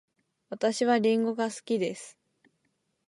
[0.49, 2.17] 私はりんごが好きです。